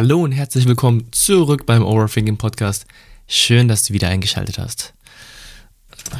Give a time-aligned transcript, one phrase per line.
[0.00, 2.86] Hallo und herzlich willkommen zurück beim Overthinking Podcast.
[3.26, 4.94] Schön, dass du wieder eingeschaltet hast.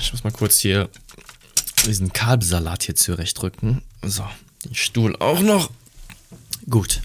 [0.00, 0.88] Ich muss mal kurz hier
[1.86, 3.82] diesen Kabelsalat hier zurechtrücken.
[4.02, 4.26] So,
[4.64, 5.70] den Stuhl auch noch.
[6.68, 7.02] Gut.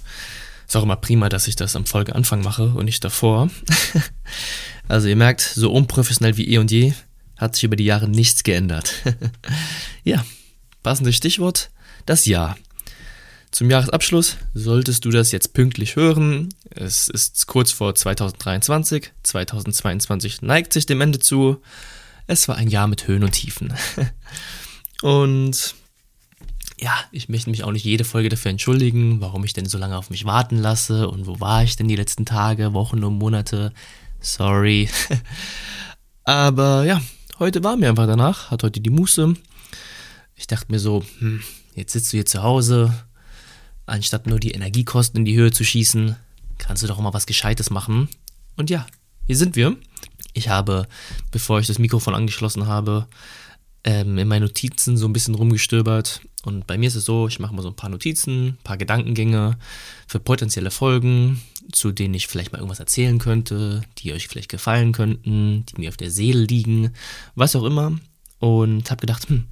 [0.68, 3.52] Ist auch immer prima, dass ich das am Folgeanfang mache und nicht davor.
[4.88, 6.94] also ihr merkt, so unprofessionell wie eh und je
[7.38, 8.96] hat sich über die Jahre nichts geändert.
[10.04, 10.26] ja,
[10.82, 11.70] passendes Stichwort,
[12.08, 12.58] das Jahr.
[13.54, 16.50] Zum Jahresabschluss solltest du das jetzt pünktlich hören.
[16.72, 19.12] Es ist kurz vor 2023.
[19.22, 21.62] 2022 neigt sich dem Ende zu.
[22.26, 23.72] Es war ein Jahr mit Höhen und Tiefen.
[25.04, 25.76] und
[26.82, 29.98] ja, ich möchte mich auch nicht jede Folge dafür entschuldigen, warum ich denn so lange
[30.00, 33.72] auf mich warten lasse und wo war ich denn die letzten Tage, Wochen und Monate.
[34.20, 34.90] Sorry.
[36.24, 37.04] Aber ja,
[37.38, 39.36] heute war mir einfach danach, hat heute die Muße.
[40.34, 41.44] Ich dachte mir so, hm,
[41.76, 42.92] jetzt sitzt du hier zu Hause,
[43.86, 46.16] Anstatt nur die Energiekosten in die Höhe zu schießen,
[46.58, 48.10] kannst du doch mal was Gescheites machen.
[48.56, 48.88] Und ja,
[49.26, 49.76] hier sind wir.
[50.34, 50.88] Ich habe,
[51.32, 53.08] bevor ich das Mikrofon angeschlossen habe,
[53.84, 56.22] ähm, in meinen Notizen so ein bisschen rumgestöbert.
[56.44, 58.78] Und bei mir ist es so, ich mache mal so ein paar Notizen, ein paar
[58.78, 59.58] Gedankengänge
[60.08, 64.92] für potenzielle Folgen, zu denen ich vielleicht mal irgendwas erzählen könnte, die euch vielleicht gefallen
[64.92, 66.92] könnten, die mir auf der Seele liegen,
[67.36, 67.98] was auch immer.
[68.40, 69.46] Und habe gedacht, hm,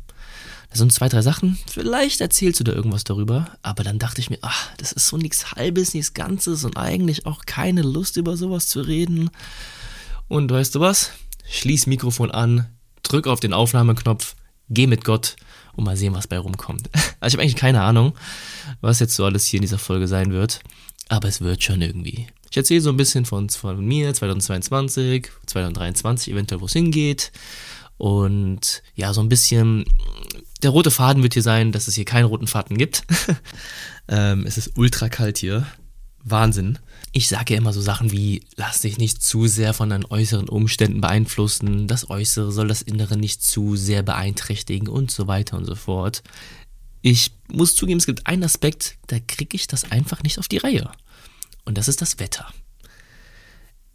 [0.71, 1.59] das sind zwei, drei Sachen.
[1.69, 3.51] Vielleicht erzählst du da irgendwas darüber.
[3.61, 7.25] Aber dann dachte ich mir, ach, das ist so nichts Halbes, nichts Ganzes und eigentlich
[7.25, 9.29] auch keine Lust über sowas zu reden.
[10.29, 11.11] Und weißt du was?
[11.49, 12.67] Schließ Mikrofon an,
[13.03, 14.35] drück auf den Aufnahmeknopf,
[14.69, 15.35] geh mit Gott
[15.73, 16.89] und mal sehen, was bei rumkommt.
[17.19, 18.13] Also ich habe eigentlich keine Ahnung,
[18.79, 20.61] was jetzt so alles hier in dieser Folge sein wird.
[21.07, 22.25] Aber es wird schon irgendwie.
[22.49, 27.31] Ich erzähle so ein bisschen von, von mir, 2022, 2023, eventuell wo es hingeht.
[27.97, 29.85] Und ja, so ein bisschen
[30.61, 33.03] der rote Faden wird hier sein, dass es hier keinen roten Faden gibt.
[34.07, 35.65] ähm, es ist ultra kalt hier.
[36.23, 36.77] Wahnsinn.
[37.11, 40.47] Ich sage ja immer so Sachen wie, lass dich nicht zu sehr von deinen äußeren
[40.47, 45.65] Umständen beeinflussen, das Äußere soll das Innere nicht zu sehr beeinträchtigen und so weiter und
[45.65, 46.23] so fort.
[47.01, 50.57] Ich muss zugeben, es gibt einen Aspekt, da kriege ich das einfach nicht auf die
[50.57, 50.91] Reihe.
[51.65, 52.53] Und das ist das Wetter.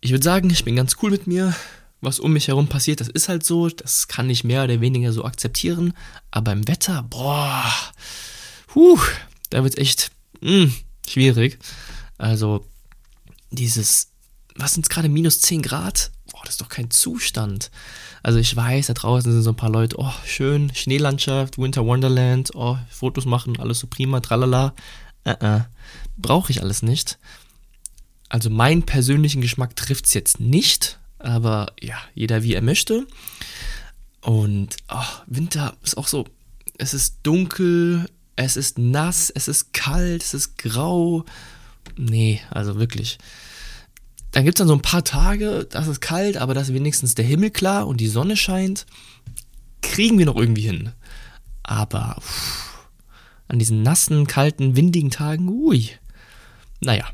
[0.00, 1.54] Ich würde sagen, ich bin ganz cool mit mir
[2.01, 5.12] was um mich herum passiert, das ist halt so, das kann ich mehr oder weniger
[5.12, 5.95] so akzeptieren.
[6.31, 7.65] Aber im Wetter, boah,
[8.75, 9.01] huh,
[9.51, 10.75] da wird es echt mh, hm,
[11.09, 11.59] schwierig.
[12.19, 12.67] Also
[13.51, 14.09] dieses,
[14.55, 16.11] was sind es gerade, minus 10 Grad?
[16.31, 17.71] Boah, das ist doch kein Zustand.
[18.23, 22.51] Also ich weiß, da draußen sind so ein paar Leute, oh, schön, Schneelandschaft, Winter Wonderland,
[22.55, 24.75] oh, Fotos machen, alles so prima, tralala.
[25.25, 25.65] Uh -uh.
[26.17, 27.19] Brauche ich alles nicht.
[28.28, 33.07] Also meinen persönlichen Geschmack trifft es jetzt nicht, aber ja, jeder wie er möchte.
[34.21, 36.25] Und oh, Winter ist auch so,
[36.79, 41.25] es ist dunkel, es ist nass, es ist kalt, es ist grau.
[41.97, 43.19] Nee, also wirklich.
[44.31, 47.17] Dann gibt es dann so ein paar Tage, das ist kalt, aber da ist wenigstens
[47.17, 48.87] der Himmel klar und die Sonne scheint.
[49.83, 50.93] Kriegen wir noch irgendwie hin.
[51.65, 52.89] Aber pff,
[53.49, 55.91] an diesen nassen, kalten, windigen Tagen, ui.
[56.81, 57.09] Naja,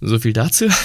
[0.00, 0.66] so viel dazu.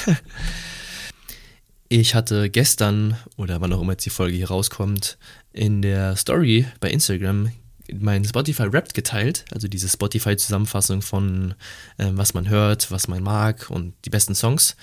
[1.94, 5.18] Ich hatte gestern oder wann auch immer jetzt die Folge hier rauskommt,
[5.52, 7.52] in der Story bei Instagram
[7.91, 11.53] mein Spotify Wrapped geteilt, also diese Spotify-Zusammenfassung von
[11.97, 14.78] äh, was man hört, was man mag und die besten Songs.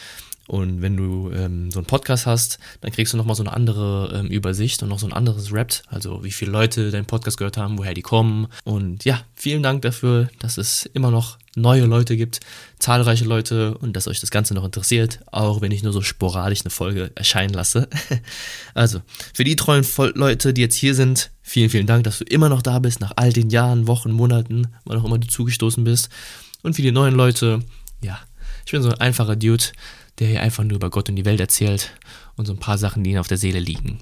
[0.48, 4.18] Und wenn du ähm, so einen Podcast hast, dann kriegst du nochmal so eine andere
[4.18, 7.58] ähm, Übersicht und noch so ein anderes Rap, also wie viele Leute deinen Podcast gehört
[7.58, 8.48] haben, woher die kommen.
[8.64, 12.40] Und ja, vielen Dank dafür, dass es immer noch neue Leute gibt,
[12.78, 16.62] zahlreiche Leute und dass euch das Ganze noch interessiert, auch wenn ich nur so sporadisch
[16.62, 17.86] eine Folge erscheinen lasse.
[18.74, 19.02] also,
[19.34, 22.62] für die treuen Leute, die jetzt hier sind, vielen, vielen Dank, dass du immer noch
[22.62, 26.08] da bist, nach all den Jahren, Wochen, Monaten, wann auch immer du zugestoßen bist.
[26.62, 27.60] Und für die neuen Leute,
[28.00, 28.18] ja,
[28.64, 29.64] ich bin so ein einfacher Dude,
[30.18, 31.92] der hier einfach nur über Gott und die Welt erzählt
[32.36, 34.00] und so ein paar Sachen, die ihm auf der Seele liegen.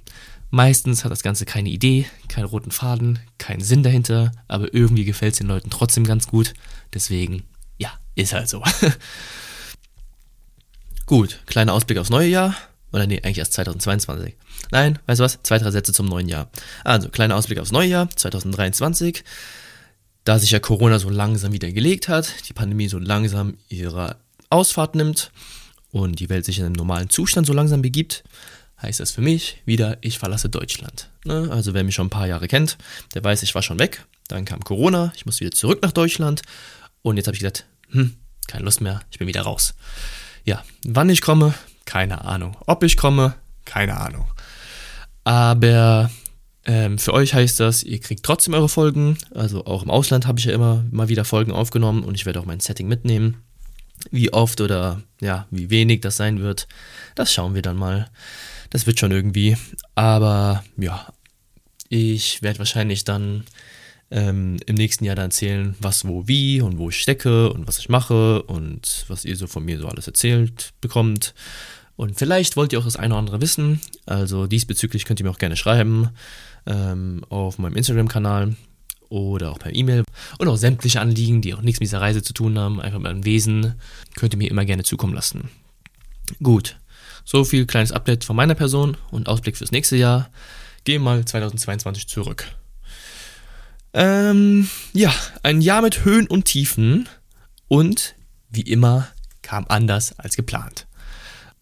[0.50, 5.32] Meistens hat das Ganze keine Idee, keinen roten Faden, keinen Sinn dahinter, aber irgendwie gefällt
[5.32, 6.54] es den Leuten trotzdem ganz gut.
[6.94, 7.42] Deswegen,
[7.78, 8.62] ja, ist halt so.
[11.06, 12.54] gut, kleiner Ausblick aufs neue Jahr.
[12.92, 14.36] Oder nee, eigentlich erst 2022.
[14.70, 15.40] Nein, weißt du was?
[15.42, 16.48] Zwei, drei Sätze zum neuen Jahr.
[16.84, 19.24] Also, kleiner Ausblick aufs neue Jahr, 2023.
[20.24, 24.16] Da sich ja Corona so langsam wieder gelegt hat, die Pandemie so langsam ihre
[24.48, 25.32] Ausfahrt nimmt
[25.96, 28.22] und die Welt sich in einen normalen Zustand so langsam begibt,
[28.82, 31.10] heißt das für mich wieder, ich verlasse Deutschland.
[31.24, 31.48] Ne?
[31.50, 32.76] Also wer mich schon ein paar Jahre kennt,
[33.14, 34.04] der weiß, ich war schon weg.
[34.28, 36.42] Dann kam Corona, ich muss wieder zurück nach Deutschland
[37.02, 38.16] und jetzt habe ich gesagt, hm,
[38.46, 39.74] keine Lust mehr, ich bin wieder raus.
[40.44, 41.54] Ja, wann ich komme,
[41.86, 42.56] keine Ahnung.
[42.66, 43.34] Ob ich komme,
[43.64, 44.26] keine Ahnung.
[45.24, 46.10] Aber
[46.66, 49.16] ähm, für euch heißt das, ihr kriegt trotzdem eure Folgen.
[49.34, 52.40] Also auch im Ausland habe ich ja immer mal wieder Folgen aufgenommen und ich werde
[52.40, 53.45] auch mein Setting mitnehmen.
[54.10, 56.68] Wie oft oder ja, wie wenig das sein wird,
[57.14, 58.10] das schauen wir dann mal.
[58.70, 59.56] Das wird schon irgendwie.
[59.94, 61.06] Aber ja,
[61.88, 63.44] ich werde wahrscheinlich dann
[64.10, 67.78] ähm, im nächsten Jahr dann erzählen, was, wo, wie und wo ich stecke und was
[67.78, 71.34] ich mache und was ihr so von mir so alles erzählt bekommt.
[71.96, 73.80] Und vielleicht wollt ihr auch das eine oder andere wissen.
[74.04, 76.10] Also diesbezüglich könnt ihr mir auch gerne schreiben
[76.66, 78.54] ähm, auf meinem Instagram-Kanal
[79.08, 80.04] oder auch per E-Mail.
[80.38, 83.08] Und auch sämtliche Anliegen, die auch nichts mit dieser Reise zu tun haben, einfach mit
[83.08, 83.74] einem Wesen,
[84.14, 85.50] könnt ihr mir immer gerne zukommen lassen.
[86.42, 86.76] Gut,
[87.24, 90.30] so viel kleines Update von meiner Person und Ausblick fürs nächste Jahr.
[90.84, 92.46] Gehen mal 2022 zurück.
[93.92, 95.12] Ähm, ja,
[95.42, 97.08] ein Jahr mit Höhen und Tiefen
[97.68, 98.14] und
[98.50, 99.08] wie immer
[99.42, 100.86] kam anders als geplant.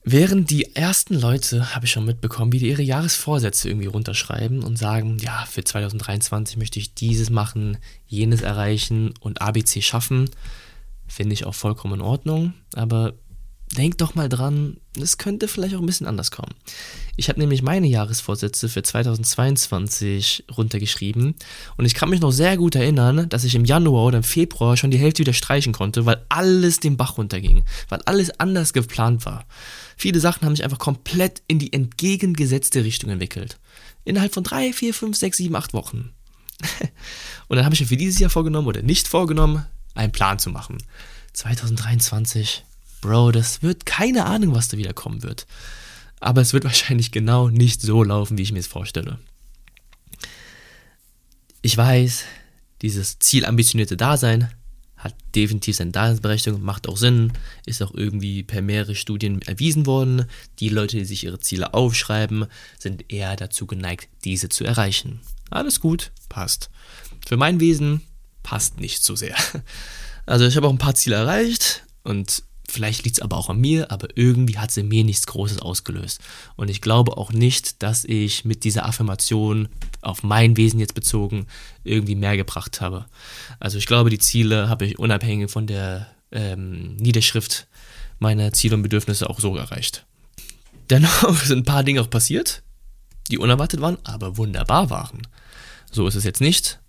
[0.06, 4.76] Während die ersten Leute, habe ich schon mitbekommen, wie die ihre Jahresvorsätze irgendwie runterschreiben und
[4.76, 10.28] sagen, ja, für 2023 möchte ich dieses machen, jenes erreichen und ABC schaffen,
[11.06, 12.52] finde ich auch vollkommen in Ordnung.
[12.74, 13.14] Aber
[13.78, 16.52] denkt doch mal dran, es könnte vielleicht auch ein bisschen anders kommen.
[17.16, 21.34] Ich habe nämlich meine Jahresvorsätze für 2022 runtergeschrieben
[21.76, 24.76] und ich kann mich noch sehr gut erinnern, dass ich im Januar oder im Februar
[24.76, 29.24] schon die Hälfte wieder streichen konnte, weil alles den Bach runterging, weil alles anders geplant
[29.24, 29.46] war.
[29.96, 33.58] Viele Sachen haben sich einfach komplett in die entgegengesetzte Richtung entwickelt.
[34.04, 36.12] Innerhalb von drei, vier, fünf, sechs, sieben, acht Wochen.
[37.48, 40.50] und dann habe ich mir für dieses Jahr vorgenommen oder nicht vorgenommen, einen Plan zu
[40.50, 40.78] machen.
[41.32, 42.64] 2023
[43.04, 45.46] Bro, das wird keine Ahnung, was da wieder kommen wird.
[46.20, 49.18] Aber es wird wahrscheinlich genau nicht so laufen, wie ich mir es vorstelle.
[51.60, 52.24] Ich weiß,
[52.80, 54.50] dieses zielambitionierte Dasein
[54.96, 57.32] hat definitiv seine Daseinsberechtigung, macht auch Sinn,
[57.66, 60.26] ist auch irgendwie per mehrere Studien erwiesen worden.
[60.60, 62.46] Die Leute, die sich ihre Ziele aufschreiben,
[62.78, 65.20] sind eher dazu geneigt, diese zu erreichen.
[65.50, 66.70] Alles gut, passt.
[67.26, 68.02] Für mein Wesen
[68.42, 69.36] passt nicht so sehr.
[70.26, 73.60] Also ich habe auch ein paar Ziele erreicht und Vielleicht liegt es aber auch an
[73.60, 76.20] mir, aber irgendwie hat sie mir nichts Großes ausgelöst.
[76.56, 79.68] Und ich glaube auch nicht, dass ich mit dieser Affirmation
[80.00, 81.46] auf mein Wesen jetzt bezogen
[81.84, 83.06] irgendwie mehr gebracht habe.
[83.60, 87.66] Also ich glaube, die Ziele habe ich unabhängig von der ähm, Niederschrift
[88.18, 90.06] meiner Ziele und Bedürfnisse auch so erreicht.
[90.90, 92.62] Dennoch sind ein paar Dinge auch passiert,
[93.30, 95.22] die unerwartet waren, aber wunderbar waren.
[95.90, 96.80] So ist es jetzt nicht.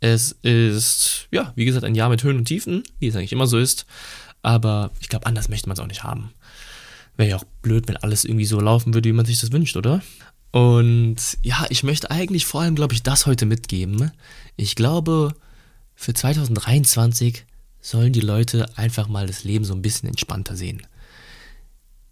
[0.00, 3.46] Es ist, ja, wie gesagt, ein Jahr mit Höhen und Tiefen, wie es eigentlich immer
[3.46, 3.86] so ist.
[4.44, 6.34] Aber ich glaube, anders möchte man es auch nicht haben.
[7.16, 9.76] Wäre ja auch blöd, wenn alles irgendwie so laufen würde, wie man sich das wünscht,
[9.76, 10.02] oder?
[10.50, 14.12] Und ja, ich möchte eigentlich vor allem, glaube ich, das heute mitgeben.
[14.56, 15.34] Ich glaube,
[15.94, 17.46] für 2023
[17.80, 20.82] sollen die Leute einfach mal das Leben so ein bisschen entspannter sehen.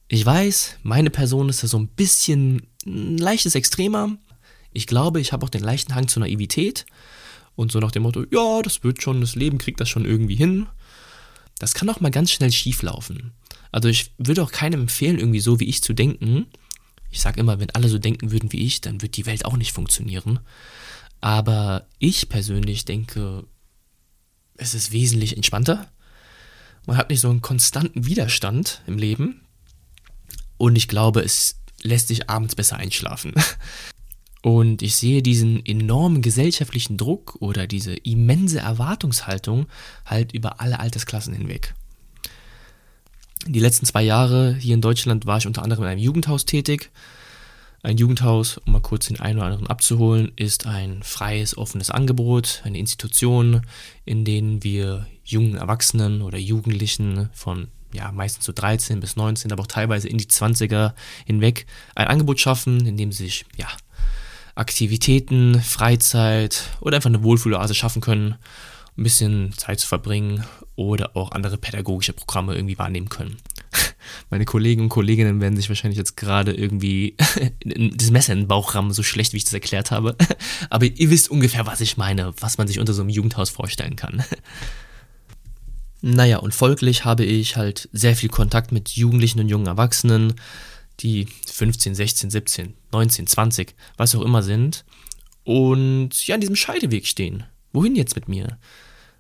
[0.08, 4.16] Ich weiß, meine Person ist da so ein bisschen ein leichtes Extremer.
[4.72, 6.86] Ich glaube, ich habe auch den leichten Hang zur Naivität
[7.56, 10.36] und so nach dem Motto, ja, das wird schon, das Leben kriegt das schon irgendwie
[10.36, 10.66] hin
[11.62, 13.30] das kann auch mal ganz schnell schief laufen.
[13.70, 16.46] Also ich würde auch keinem empfehlen, irgendwie so wie ich zu denken.
[17.08, 19.56] Ich sage immer, wenn alle so denken würden wie ich, dann wird die Welt auch
[19.56, 20.40] nicht funktionieren.
[21.20, 23.44] Aber ich persönlich denke,
[24.56, 25.88] es ist wesentlich entspannter.
[26.84, 29.42] Man hat nicht so einen konstanten Widerstand im Leben.
[30.58, 33.34] Und ich glaube, es lässt sich abends besser einschlafen.
[34.42, 39.66] Und ich sehe diesen enormen gesellschaftlichen Druck oder diese immense Erwartungshaltung
[40.04, 41.74] halt über alle Altersklassen hinweg.
[43.46, 46.90] Die letzten zwei Jahre hier in Deutschland war ich unter anderem in einem Jugendhaus tätig.
[47.84, 52.62] Ein Jugendhaus, um mal kurz den einen oder anderen abzuholen, ist ein freies, offenes Angebot,
[52.64, 53.62] eine Institution,
[54.04, 59.62] in denen wir jungen Erwachsenen oder Jugendlichen von ja, meistens so 13 bis 19, aber
[59.62, 60.94] auch teilweise in die 20er
[61.26, 63.66] hinweg ein Angebot schaffen, in dem sie sich ja,
[64.54, 68.36] Aktivitäten, Freizeit oder einfach eine Wohlfühloase schaffen können,
[68.96, 70.44] ein bisschen Zeit zu verbringen
[70.76, 73.38] oder auch andere pädagogische Programme irgendwie wahrnehmen können.
[74.30, 77.16] Meine Kollegen und Kolleginnen werden sich wahrscheinlich jetzt gerade irgendwie
[77.64, 80.16] das Messer in den Bauch rammen, so schlecht wie ich das erklärt habe.
[80.70, 83.96] Aber ihr wisst ungefähr, was ich meine, was man sich unter so einem Jugendhaus vorstellen
[83.96, 84.22] kann.
[86.02, 90.34] Naja, und folglich habe ich halt sehr viel Kontakt mit Jugendlichen und jungen Erwachsenen,
[91.02, 94.84] die 15, 16, 17, 19, 20, was auch immer sind
[95.44, 97.44] und ja, an diesem Scheideweg stehen.
[97.72, 98.58] Wohin jetzt mit mir?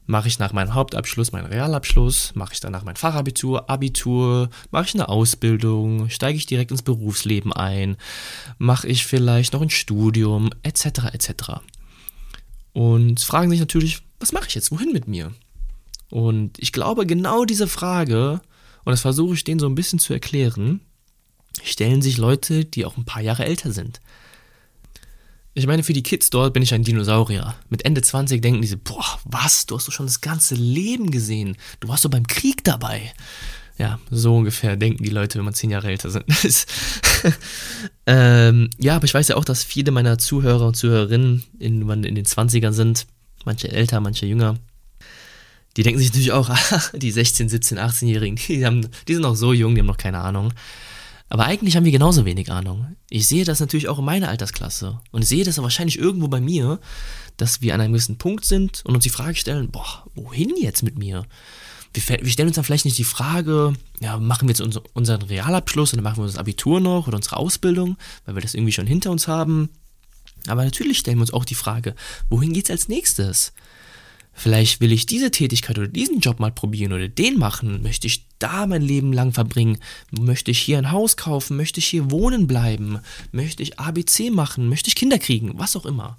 [0.06, 2.34] Mache ich nach meinem Hauptabschluss meinen Realabschluss?
[2.34, 4.50] Mache ich danach mein Fachabitur, Abitur?
[4.70, 6.08] Mache ich eine Ausbildung?
[6.10, 7.96] Steige ich direkt ins Berufsleben ein?
[8.58, 10.50] Mache ich vielleicht noch ein Studium?
[10.62, 10.86] Etc.
[11.12, 11.32] etc.
[12.72, 14.72] Und fragen sich natürlich, was mache ich jetzt?
[14.72, 15.32] Wohin mit mir?
[16.10, 18.40] Und ich glaube, genau diese Frage,
[18.84, 20.80] und das versuche ich denen so ein bisschen zu erklären,
[21.62, 24.00] stellen sich Leute, die auch ein paar Jahre älter sind.
[25.54, 27.54] Ich meine, für die Kids dort bin ich ein Dinosaurier.
[27.68, 31.10] Mit Ende 20 denken die so, boah, was, du hast doch schon das ganze Leben
[31.10, 31.56] gesehen.
[31.80, 33.12] Du warst doch beim Krieg dabei.
[33.76, 36.24] Ja, so ungefähr denken die Leute, wenn man zehn Jahre älter sind.
[38.06, 42.14] ähm, ja, aber ich weiß ja auch, dass viele meiner Zuhörer und Zuhörerinnen in, in
[42.14, 43.06] den 20ern sind.
[43.44, 44.56] Manche älter, manche jünger.
[45.76, 46.50] Die denken sich natürlich auch,
[46.94, 50.52] die 16, 17, 18-Jährigen, die, die sind noch so jung, die haben noch keine Ahnung.
[51.32, 52.94] Aber eigentlich haben wir genauso wenig Ahnung.
[53.08, 55.00] Ich sehe das natürlich auch in meiner Altersklasse.
[55.12, 56.78] Und ich sehe das wahrscheinlich irgendwo bei mir,
[57.38, 60.82] dass wir an einem gewissen Punkt sind und uns die Frage stellen, boah, wohin jetzt
[60.82, 61.24] mit mir?
[61.94, 65.22] Wir, wir stellen uns dann vielleicht nicht die Frage, ja, machen wir jetzt unser, unseren
[65.22, 67.96] Realabschluss oder machen wir das Abitur noch oder unsere Ausbildung,
[68.26, 69.70] weil wir das irgendwie schon hinter uns haben.
[70.48, 71.94] Aber natürlich stellen wir uns auch die Frage,
[72.28, 73.54] wohin geht's als nächstes?
[74.34, 77.82] Vielleicht will ich diese Tätigkeit oder diesen Job mal probieren oder den machen.
[77.82, 79.78] Möchte ich da mein Leben lang verbringen?
[80.10, 81.56] Möchte ich hier ein Haus kaufen?
[81.56, 82.98] Möchte ich hier wohnen bleiben?
[83.30, 84.68] Möchte ich ABC machen?
[84.68, 85.52] Möchte ich Kinder kriegen?
[85.58, 86.18] Was auch immer.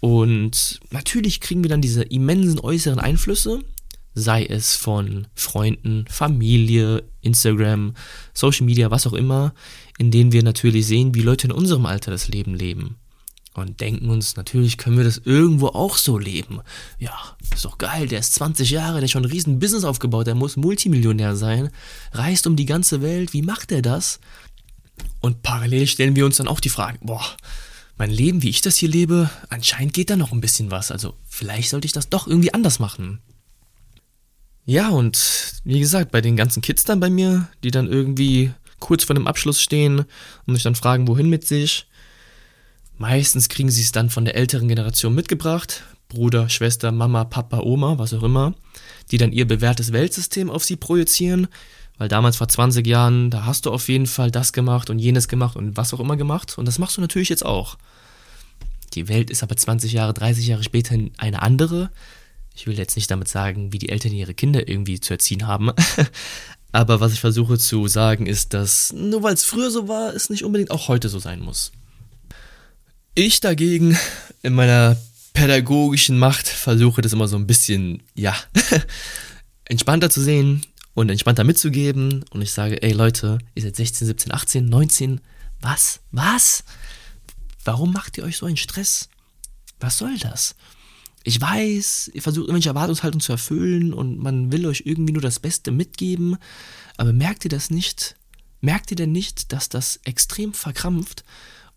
[0.00, 3.60] Und natürlich kriegen wir dann diese immensen äußeren Einflüsse,
[4.14, 7.94] sei es von Freunden, Familie, Instagram,
[8.34, 9.54] Social Media, was auch immer,
[9.98, 12.96] in denen wir natürlich sehen, wie Leute in unserem Alter das Leben leben
[13.54, 16.60] und denken uns, natürlich können wir das irgendwo auch so leben.
[16.98, 17.12] Ja,
[17.52, 20.34] ist doch geil, der ist 20 Jahre, der hat schon ein riesen Business aufgebaut, der
[20.34, 21.70] muss Multimillionär sein,
[22.12, 24.20] reist um die ganze Welt, wie macht er das?
[25.20, 27.24] Und parallel stellen wir uns dann auch die Frage, boah,
[27.98, 31.14] mein Leben, wie ich das hier lebe, anscheinend geht da noch ein bisschen was, also
[31.28, 33.20] vielleicht sollte ich das doch irgendwie anders machen.
[34.64, 39.04] Ja, und wie gesagt, bei den ganzen Kids dann bei mir, die dann irgendwie kurz
[39.04, 40.04] vor dem Abschluss stehen
[40.46, 41.86] und sich dann fragen, wohin mit sich,
[43.02, 47.98] Meistens kriegen sie es dann von der älteren Generation mitgebracht, Bruder, Schwester, Mama, Papa, Oma,
[47.98, 48.54] was auch immer,
[49.10, 51.48] die dann ihr bewährtes Weltsystem auf sie projizieren,
[51.98, 55.26] weil damals vor 20 Jahren, da hast du auf jeden Fall das gemacht und jenes
[55.26, 57.76] gemacht und was auch immer gemacht und das machst du natürlich jetzt auch.
[58.94, 61.90] Die Welt ist aber 20 Jahre, 30 Jahre später eine andere.
[62.54, 65.72] Ich will jetzt nicht damit sagen, wie die Eltern ihre Kinder irgendwie zu erziehen haben.
[66.70, 70.30] aber was ich versuche zu sagen, ist, dass nur weil es früher so war, es
[70.30, 71.72] nicht unbedingt auch heute so sein muss.
[73.14, 73.98] Ich dagegen
[74.42, 74.96] in meiner
[75.34, 78.34] pädagogischen Macht versuche das immer so ein bisschen, ja,
[79.66, 80.64] entspannter zu sehen
[80.94, 82.24] und entspannter mitzugeben.
[82.30, 85.20] Und ich sage, ey Leute, ihr seid 16, 17, 18, 19.
[85.60, 86.00] Was?
[86.10, 86.64] Was?
[87.64, 89.10] Warum macht ihr euch so einen Stress?
[89.78, 90.54] Was soll das?
[91.22, 95.38] Ich weiß, ihr versucht irgendwelche Erwartungshaltung zu erfüllen und man will euch irgendwie nur das
[95.38, 96.38] Beste mitgeben,
[96.96, 98.16] aber merkt ihr das nicht?
[98.62, 101.24] Merkt ihr denn nicht, dass das extrem verkrampft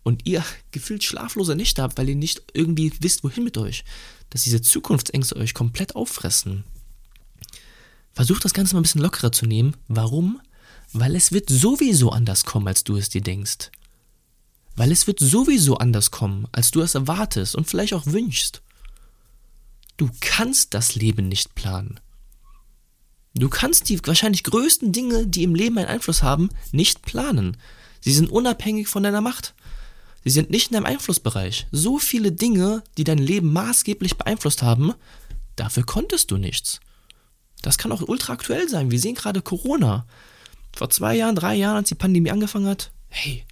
[0.06, 3.82] und ihr gefühlt schlaflose Nächte habt, weil ihr nicht irgendwie wisst, wohin mit euch,
[4.30, 6.62] dass diese Zukunftsängste euch komplett auffressen.
[8.12, 9.76] Versucht das Ganze mal ein bisschen lockerer zu nehmen.
[9.88, 10.40] Warum?
[10.92, 13.72] Weil es wird sowieso anders kommen, als du es dir denkst.
[14.76, 18.62] Weil es wird sowieso anders kommen, als du es erwartest und vielleicht auch wünschst.
[19.96, 21.98] Du kannst das Leben nicht planen.
[23.34, 27.56] Du kannst die wahrscheinlich größten Dinge, die im Leben einen Einfluss haben, nicht planen.
[28.00, 29.55] Sie sind unabhängig von deiner Macht.
[30.26, 31.68] Sie sind nicht in deinem Einflussbereich.
[31.70, 34.92] So viele Dinge, die dein Leben maßgeblich beeinflusst haben,
[35.54, 36.80] dafür konntest du nichts.
[37.62, 38.90] Das kann auch ultra aktuell sein.
[38.90, 40.04] Wir sehen gerade Corona.
[40.74, 43.44] Vor zwei Jahren, drei Jahren, als die Pandemie angefangen hat, hey,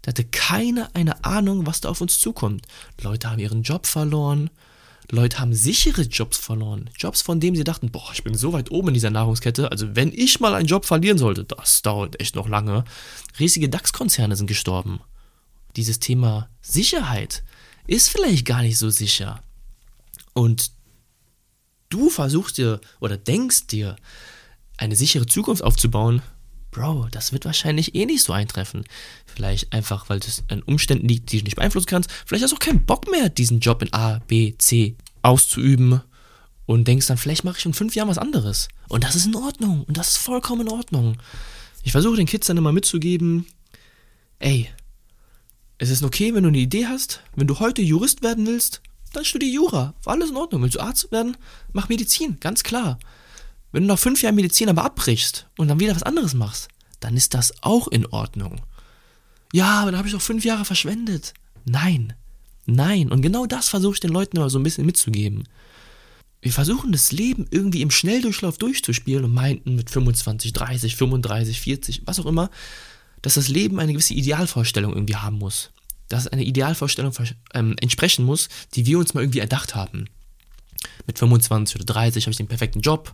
[0.00, 2.66] da hatte keiner eine Ahnung, was da auf uns zukommt.
[3.02, 4.48] Leute haben ihren Job verloren.
[5.10, 6.88] Leute haben sichere Jobs verloren.
[6.96, 9.70] Jobs, von denen sie dachten, boah, ich bin so weit oben in dieser Nahrungskette.
[9.70, 12.84] Also wenn ich mal einen Job verlieren sollte, das dauert echt noch lange.
[13.38, 15.00] Riesige DAX-Konzerne sind gestorben
[15.76, 17.42] dieses Thema Sicherheit
[17.86, 19.42] ist vielleicht gar nicht so sicher.
[20.32, 20.70] Und
[21.88, 23.96] du versuchst dir oder denkst dir,
[24.76, 26.22] eine sichere Zukunft aufzubauen,
[26.70, 28.84] Bro, das wird wahrscheinlich eh nicht so eintreffen.
[29.24, 32.10] Vielleicht einfach, weil das an Umständen liegt, die du nicht beeinflussen kannst.
[32.26, 36.02] Vielleicht hast du auch keinen Bock mehr, diesen Job in A, B, C auszuüben
[36.66, 38.68] und denkst dann, vielleicht mache ich in fünf Jahren was anderes.
[38.88, 39.84] Und das ist in Ordnung.
[39.84, 41.16] Und das ist vollkommen in Ordnung.
[41.82, 43.46] Ich versuche den Kids dann immer mitzugeben,
[44.38, 44.68] ey,
[45.78, 47.20] es ist okay, wenn du eine Idee hast.
[47.34, 48.80] Wenn du heute Jurist werden willst,
[49.12, 49.94] dann studier Jura.
[50.04, 50.62] Alles in Ordnung.
[50.62, 51.36] Willst du Arzt werden?
[51.72, 52.98] Mach Medizin, ganz klar.
[53.72, 56.68] Wenn du nach fünf Jahren Medizin aber abbrichst und dann wieder was anderes machst,
[57.00, 58.60] dann ist das auch in Ordnung.
[59.52, 61.34] Ja, aber dann habe ich doch fünf Jahre verschwendet.
[61.64, 62.14] Nein,
[62.64, 63.10] nein.
[63.10, 65.44] Und genau das versuche ich den Leuten immer so ein bisschen mitzugeben.
[66.40, 72.02] Wir versuchen das Leben irgendwie im Schnelldurchlauf durchzuspielen und meinten mit 25, 30, 35, 40,
[72.06, 72.50] was auch immer,
[73.26, 75.72] dass das Leben eine gewisse Idealvorstellung irgendwie haben muss.
[76.08, 77.12] Dass es eine Idealvorstellung
[77.54, 80.04] ähm, entsprechen muss, die wir uns mal irgendwie erdacht haben.
[81.08, 83.12] Mit 25 oder 30 habe ich den perfekten Job,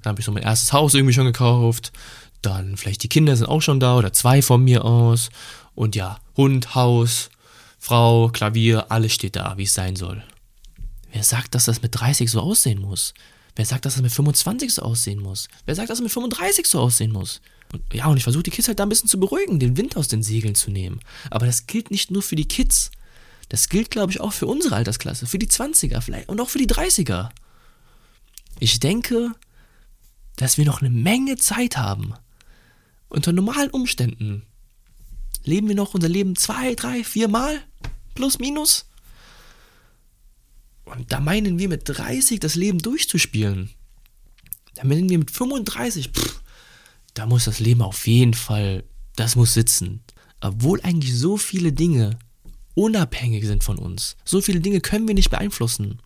[0.00, 1.92] dann habe ich so mein erstes Haus irgendwie schon gekauft,
[2.40, 5.28] dann vielleicht die Kinder sind auch schon da oder zwei von mir aus
[5.74, 7.28] und ja, Hund, Haus,
[7.78, 10.24] Frau, Klavier, alles steht da, wie es sein soll.
[11.12, 13.12] Wer sagt, dass das mit 30 so aussehen muss?
[13.60, 15.46] Wer sagt, dass das mit 25 so aussehen muss?
[15.66, 17.42] Wer sagt, dass das mit 35 so aussehen muss?
[17.70, 19.98] Und, ja, und ich versuche die Kids halt da ein bisschen zu beruhigen, den Wind
[19.98, 20.98] aus den Segeln zu nehmen.
[21.28, 22.90] Aber das gilt nicht nur für die Kids.
[23.50, 26.56] Das gilt, glaube ich, auch für unsere Altersklasse, für die 20er vielleicht und auch für
[26.56, 27.28] die 30er.
[28.60, 29.32] Ich denke,
[30.36, 32.14] dass wir noch eine Menge Zeit haben.
[33.10, 34.46] Unter normalen Umständen
[35.44, 37.60] leben wir noch unser Leben zwei, drei, vier Mal,
[38.14, 38.86] plus, minus.
[40.90, 43.70] Und da meinen wir mit 30 das Leben durchzuspielen.
[44.74, 46.42] Da meinen wir mit 35, pff,
[47.14, 48.84] da muss das Leben auf jeden Fall,
[49.16, 50.02] das muss sitzen.
[50.40, 52.18] Obwohl eigentlich so viele Dinge
[52.74, 54.16] unabhängig sind von uns.
[54.24, 55.98] So viele Dinge können wir nicht beeinflussen.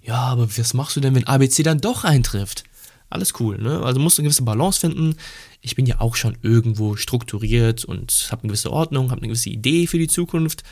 [0.00, 2.64] Ja, aber was machst du denn, wenn ABC dann doch eintrifft?
[3.10, 3.82] Alles cool, ne?
[3.82, 5.16] Also musst du eine gewisse Balance finden.
[5.60, 9.50] Ich bin ja auch schon irgendwo strukturiert und habe eine gewisse Ordnung, habe eine gewisse
[9.50, 10.62] Idee für die Zukunft.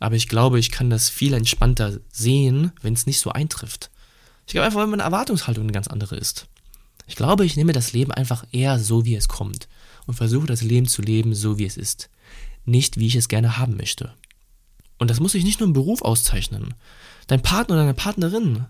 [0.00, 3.90] Aber ich glaube, ich kann das viel entspannter sehen, wenn es nicht so eintrifft.
[4.46, 6.46] Ich glaube einfach, weil meine Erwartungshaltung eine ganz andere ist.
[7.06, 9.68] Ich glaube, ich nehme das Leben einfach eher so, wie es kommt
[10.06, 12.10] und versuche das Leben zu leben, so wie es ist.
[12.64, 14.14] Nicht, wie ich es gerne haben möchte.
[14.98, 16.74] Und das muss sich nicht nur im Beruf auszeichnen.
[17.26, 18.66] Dein Partner oder deine Partnerin,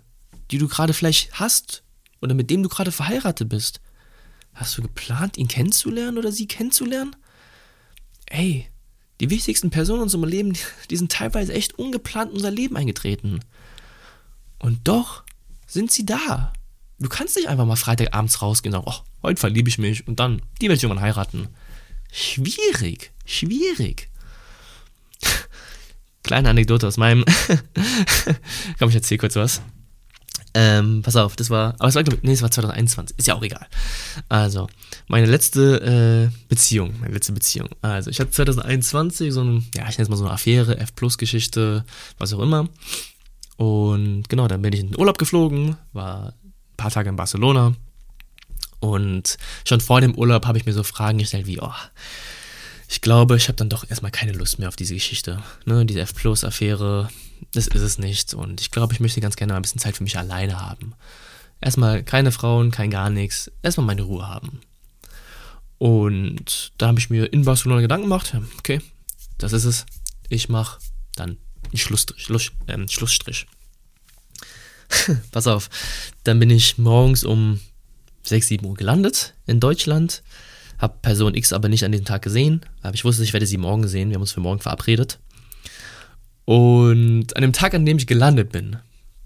[0.50, 1.82] die du gerade vielleicht hast
[2.20, 3.80] oder mit dem du gerade verheiratet bist,
[4.54, 7.14] hast du geplant, ihn kennenzulernen oder sie kennenzulernen?
[8.26, 8.68] Ey,
[9.20, 10.52] die wichtigsten Personen in unserem Leben,
[10.90, 13.40] die sind teilweise echt ungeplant in unser Leben eingetreten.
[14.58, 15.24] Und doch
[15.66, 16.52] sind sie da.
[16.98, 20.20] Du kannst nicht einfach mal Freitagabends rausgehen und sagen, oh, heute verliebe ich mich und
[20.20, 21.48] dann, die werde ich irgendwann heiraten.
[22.12, 24.08] Schwierig, schwierig.
[26.22, 27.24] Kleine Anekdote aus meinem.
[28.78, 29.60] Komm, ich erzähle kurz was.
[30.56, 33.42] Ähm, pass auf, das war, aber es war, nee, es war 2021, ist ja auch
[33.42, 33.66] egal.
[34.28, 34.68] Also,
[35.08, 37.68] meine letzte äh, Beziehung, meine letzte Beziehung.
[37.82, 41.84] Also, ich hatte 2021 so ein, ja, ich nenne es mal so eine Affäre, F-Plus-Geschichte,
[42.18, 42.68] was auch immer.
[43.56, 47.74] Und genau, dann bin ich in den Urlaub geflogen, war ein paar Tage in Barcelona.
[48.78, 51.72] Und schon vor dem Urlaub habe ich mir so Fragen gestellt wie, oh,
[52.94, 55.42] ich glaube, ich habe dann doch erstmal keine Lust mehr auf diese Geschichte.
[55.64, 57.08] Ne, diese F-Plus-Affäre,
[57.52, 58.34] das ist es nicht.
[58.34, 60.94] Und ich glaube, ich möchte ganz gerne mal ein bisschen Zeit für mich alleine haben.
[61.60, 63.50] Erstmal keine Frauen, kein gar nichts.
[63.62, 64.60] Erstmal meine Ruhe haben.
[65.78, 68.32] Und da habe ich mir in Barcelona Gedanken gemacht.
[68.60, 68.80] Okay,
[69.38, 69.86] das ist es.
[70.28, 70.78] Ich mache
[71.16, 72.22] dann einen Schlussstrich.
[72.22, 73.48] Schluss, ähm, Schlussstrich.
[75.32, 75.68] Pass auf.
[76.22, 77.58] Dann bin ich morgens um
[78.22, 80.22] 6, 7 Uhr gelandet in Deutschland
[80.84, 83.56] habe Person X aber nicht an dem Tag gesehen, aber ich wusste, ich werde sie
[83.56, 84.10] morgen sehen.
[84.10, 85.18] Wir haben uns für morgen verabredet.
[86.44, 88.76] Und an dem Tag, an dem ich gelandet bin,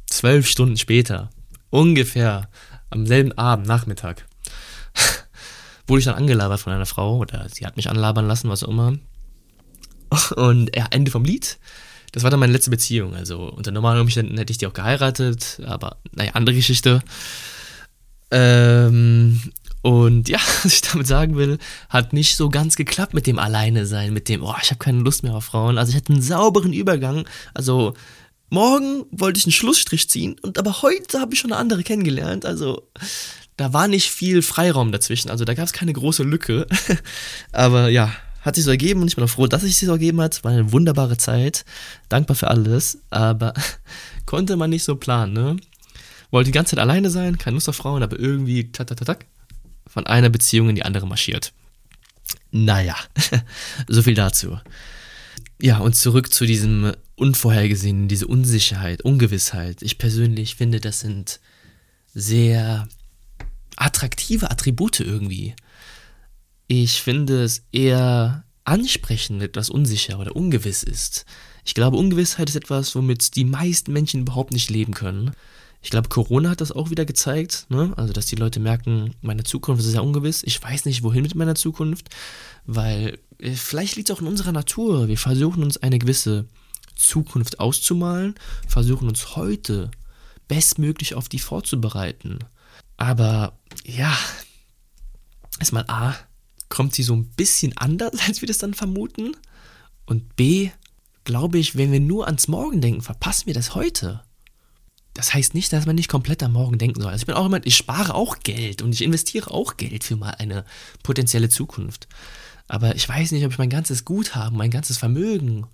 [0.06, 1.30] zwölf Stunden später,
[1.70, 2.48] ungefähr
[2.90, 4.26] am selben Abend, Nachmittag,
[5.86, 8.68] wurde ich dann angelabert von einer Frau oder sie hat mich anlabern lassen, was auch
[8.68, 8.96] immer.
[10.36, 11.58] Und ja, Ende vom Lied.
[12.12, 13.14] Das war dann meine letzte Beziehung.
[13.14, 17.02] Also unter normalen Umständen hätte ich die auch geheiratet, aber naja, andere Geschichte.
[18.30, 19.40] Ähm,
[19.82, 23.86] und ja, was ich damit sagen will, hat nicht so ganz geklappt mit dem Alleine
[23.86, 25.78] sein, mit dem, oh, ich habe keine Lust mehr auf Frauen.
[25.78, 27.28] Also ich hatte einen sauberen Übergang.
[27.54, 27.94] Also
[28.50, 32.44] morgen wollte ich einen Schlussstrich ziehen und aber heute habe ich schon eine andere kennengelernt.
[32.44, 32.88] Also
[33.56, 35.30] da war nicht viel Freiraum dazwischen.
[35.30, 36.66] Also da gab es keine große Lücke.
[37.52, 38.12] aber ja,
[38.42, 40.42] hat sich so ergeben und ich bin auch froh, dass es sich so ergeben hat.
[40.44, 41.64] War eine wunderbare Zeit.
[42.08, 42.98] Dankbar für alles.
[43.10, 43.54] Aber
[44.26, 45.56] konnte man nicht so planen, ne?
[46.30, 49.06] Wollte die ganze Zeit alleine sein, keine Lust auf Frauen, aber irgendwie tak, tak, tak,
[49.06, 49.26] tak
[49.88, 51.53] von einer Beziehung in die andere marschiert.
[52.51, 52.96] Naja,
[53.88, 54.59] so viel dazu.
[55.61, 59.83] Ja, und zurück zu diesem Unvorhergesehenen, diese Unsicherheit, Ungewissheit.
[59.83, 61.40] Ich persönlich finde, das sind
[62.14, 62.88] sehr
[63.77, 65.55] attraktive Attribute irgendwie.
[66.68, 71.24] Ich finde es eher ansprechend, etwas unsicher oder ungewiss ist.
[71.64, 75.33] Ich glaube, Ungewissheit ist etwas, womit die meisten Menschen überhaupt nicht leben können.
[75.80, 77.92] Ich glaube, Corona hat das auch wieder gezeigt, ne?
[77.96, 80.42] also dass die Leute merken, meine Zukunft ist ja ungewiss.
[80.42, 82.08] Ich weiß nicht, wohin mit meiner Zukunft,
[82.66, 85.06] weil äh, vielleicht liegt es auch in unserer Natur.
[85.06, 86.46] Wir versuchen uns eine gewisse
[86.96, 88.34] Zukunft auszumalen,
[88.66, 89.90] versuchen uns heute
[90.48, 92.40] bestmöglich auf die vorzubereiten.
[92.96, 94.16] Aber ja,
[95.60, 96.16] erstmal A,
[96.68, 99.36] kommt sie so ein bisschen anders, als wir das dann vermuten.
[100.06, 100.70] Und B,
[101.22, 104.22] glaube ich, wenn wir nur ans Morgen denken, verpassen wir das heute
[105.18, 107.11] das heißt nicht, dass man nicht komplett am Morgen denken soll.
[107.11, 110.14] Also ich bin auch immer, ich spare auch Geld und ich investiere auch Geld für
[110.14, 110.64] mal eine
[111.02, 112.07] potenzielle Zukunft.
[112.68, 115.66] Aber ich weiß nicht, ob ich mein ganzes Guthaben, mein ganzes Vermögen,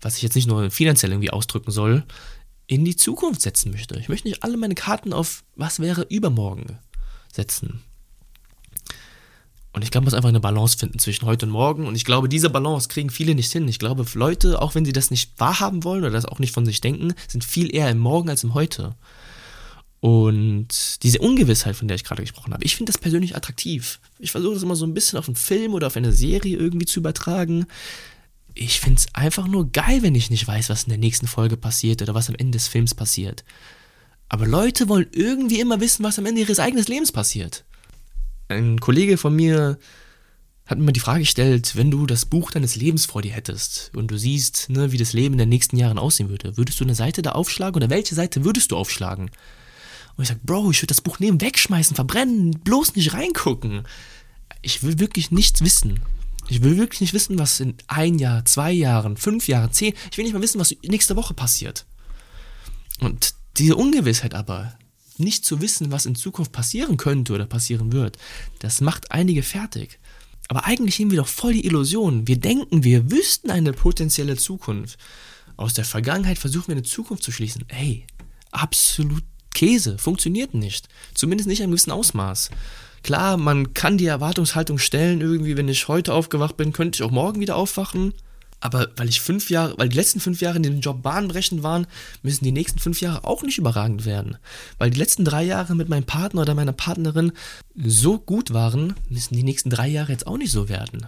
[0.00, 2.04] was ich jetzt nicht nur finanziell irgendwie ausdrücken soll,
[2.68, 3.98] in die Zukunft setzen möchte.
[3.98, 6.78] Ich möchte nicht alle meine Karten auf was wäre übermorgen
[7.32, 7.82] setzen.
[9.72, 11.86] Und ich glaube, man muss einfach eine Balance finden zwischen heute und morgen.
[11.86, 13.68] Und ich glaube, diese Balance kriegen viele nicht hin.
[13.68, 16.66] Ich glaube, Leute, auch wenn sie das nicht wahrhaben wollen oder das auch nicht von
[16.66, 18.96] sich denken, sind viel eher im Morgen als im Heute.
[20.00, 24.00] Und diese Ungewissheit, von der ich gerade gesprochen habe, ich finde das persönlich attraktiv.
[24.18, 26.86] Ich versuche das immer so ein bisschen auf einen Film oder auf eine Serie irgendwie
[26.86, 27.66] zu übertragen.
[28.54, 31.56] Ich finde es einfach nur geil, wenn ich nicht weiß, was in der nächsten Folge
[31.56, 33.44] passiert oder was am Ende des Films passiert.
[34.28, 37.64] Aber Leute wollen irgendwie immer wissen, was am Ende ihres eigenen Lebens passiert
[38.50, 39.78] ein Kollege von mir
[40.66, 44.08] hat mir die Frage gestellt, wenn du das Buch deines Lebens vor dir hättest und
[44.08, 46.94] du siehst, ne, wie das Leben in den nächsten Jahren aussehen würde, würdest du eine
[46.94, 49.30] Seite da aufschlagen oder welche Seite würdest du aufschlagen?
[50.16, 53.82] Und ich sag, Bro, ich würde das Buch nehmen, wegschmeißen, verbrennen, bloß nicht reingucken.
[54.62, 56.00] Ich will wirklich nichts wissen.
[56.48, 60.18] Ich will wirklich nicht wissen, was in ein Jahr, zwei Jahren, fünf Jahren, zehn, ich
[60.18, 61.86] will nicht mal wissen, was nächste Woche passiert.
[63.00, 64.74] Und diese Ungewissheit aber,
[65.20, 68.18] nicht zu wissen, was in Zukunft passieren könnte oder passieren wird,
[68.58, 69.98] das macht einige fertig.
[70.48, 72.26] Aber eigentlich haben wir doch voll die Illusion.
[72.26, 74.98] Wir denken, wir wüssten eine potenzielle Zukunft.
[75.56, 77.64] Aus der Vergangenheit versuchen wir eine Zukunft zu schließen.
[77.68, 78.04] Ey,
[78.50, 79.22] absolut
[79.54, 80.88] Käse, funktioniert nicht.
[81.14, 82.50] Zumindest nicht in einem gewissen Ausmaß.
[83.02, 87.10] Klar, man kann die Erwartungshaltung stellen, irgendwie, wenn ich heute aufgewacht bin, könnte ich auch
[87.10, 88.12] morgen wieder aufwachen.
[88.60, 91.86] Aber weil ich fünf Jahre, weil die letzten fünf Jahre in dem Job bahnbrechend waren,
[92.22, 94.36] müssen die nächsten fünf Jahre auch nicht überragend werden.
[94.78, 97.32] Weil die letzten drei Jahre mit meinem Partner oder meiner Partnerin
[97.74, 101.06] so gut waren, müssen die nächsten drei Jahre jetzt auch nicht so werden.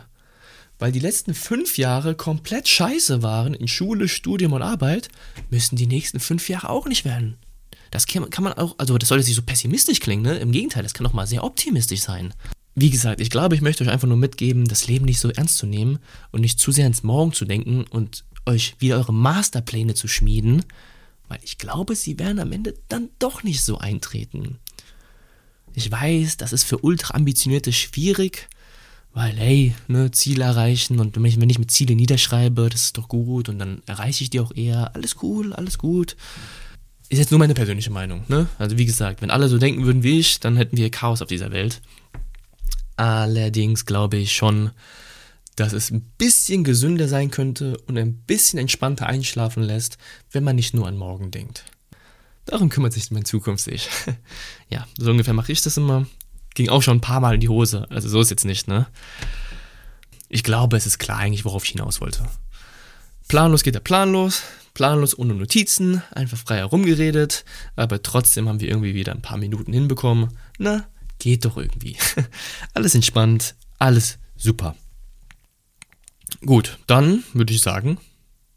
[0.78, 5.10] Weil die letzten fünf Jahre komplett scheiße waren in Schule, Studium und Arbeit,
[5.50, 7.36] müssen die nächsten fünf Jahre auch nicht werden.
[7.90, 10.38] Das kann, man auch, also das soll jetzt nicht so pessimistisch klingen, ne?
[10.38, 12.32] Im Gegenteil, das kann auch mal sehr optimistisch sein.
[12.74, 15.58] Wie gesagt, ich glaube, ich möchte euch einfach nur mitgeben, das Leben nicht so ernst
[15.58, 15.98] zu nehmen
[16.30, 20.64] und nicht zu sehr ins Morgen zu denken und euch wieder eure Masterpläne zu schmieden,
[21.28, 24.58] weil ich glaube, sie werden am Ende dann doch nicht so eintreten.
[25.74, 28.48] Ich weiß, das ist für ultra ambitionierte schwierig,
[29.14, 32.98] weil, hey, ne, Ziele erreichen und wenn ich, wenn ich mit Ziele niederschreibe, das ist
[32.98, 34.94] doch gut und dann erreiche ich die auch eher.
[34.94, 36.16] Alles cool, alles gut.
[37.11, 38.48] Ist jetzt nur meine persönliche Meinung, ne?
[38.58, 41.28] Also wie gesagt, wenn alle so denken würden wie ich, dann hätten wir Chaos auf
[41.28, 41.82] dieser Welt.
[42.96, 44.70] Allerdings glaube ich schon,
[45.57, 49.98] dass es ein bisschen gesünder sein könnte und ein bisschen entspannter einschlafen lässt,
[50.31, 51.64] wenn man nicht nur an morgen denkt.
[52.44, 53.88] Darum kümmert sich mein Zukunft sich.
[54.68, 56.07] ja, so ungefähr mache ich das immer.
[56.55, 58.87] Ging auch schon ein paar Mal in die Hose, also so ist jetzt nicht, ne?
[60.28, 62.26] Ich glaube, es ist klar eigentlich, worauf ich hinaus wollte.
[63.28, 64.42] Planlos geht er planlos,
[64.74, 67.44] planlos ohne Notizen, einfach frei herumgeredet,
[67.76, 70.37] aber trotzdem haben wir irgendwie wieder ein paar Minuten hinbekommen.
[70.59, 70.87] Na,
[71.22, 71.96] Geht doch irgendwie.
[72.74, 74.74] alles entspannt, alles super.
[76.44, 77.98] Gut, dann würde ich sagen,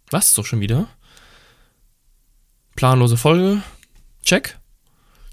[0.10, 0.88] was ist doch schon wieder?
[2.76, 3.62] Planlose Folge,
[4.24, 4.58] check.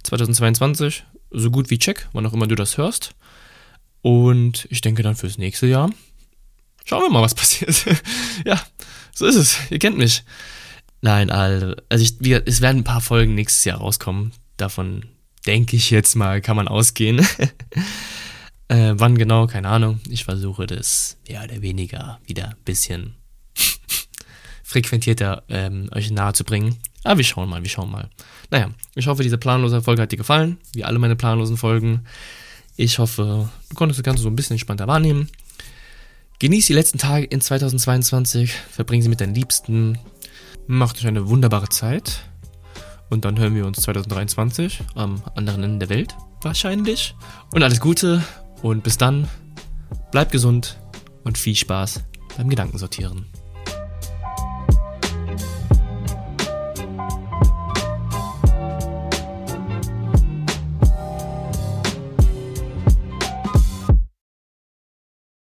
[0.03, 3.15] 2022, so gut wie check, wann auch immer du das hörst.
[4.03, 5.91] Und ich denke dann fürs nächste Jahr.
[6.85, 7.83] Schauen wir mal, was passiert.
[8.45, 8.61] ja,
[9.15, 9.57] so ist es.
[9.71, 10.23] Ihr kennt mich.
[11.01, 14.33] Nein, also ich, es werden ein paar Folgen nächstes Jahr rauskommen.
[14.59, 15.07] Davon
[15.47, 17.19] denke ich jetzt mal, kann man ausgehen.
[18.69, 20.01] äh, wann genau, keine Ahnung.
[20.09, 23.15] Ich versuche das mehr oder weniger wieder ein bisschen
[24.63, 26.77] frequentierter ähm, euch nahe zu bringen.
[27.05, 28.11] Aber wir schauen mal, wir schauen mal.
[28.51, 32.05] Naja, ich hoffe, diese planlose Folge hat dir gefallen, wie alle meine planlosen Folgen.
[32.77, 35.29] Ich hoffe, du konntest das Ganze so ein bisschen entspannter wahrnehmen.
[36.39, 39.99] Genieß die letzten Tage in 2022, verbring sie mit deinen Liebsten,
[40.67, 42.25] macht euch eine wunderbare Zeit.
[43.13, 47.15] Und dann hören wir uns 2023 am anderen Ende der Welt wahrscheinlich.
[47.53, 48.25] Und alles Gute
[48.63, 49.29] und bis dann.
[50.13, 50.79] Bleibt gesund
[51.23, 52.05] und viel Spaß
[52.39, 53.27] beim Gedankensortieren.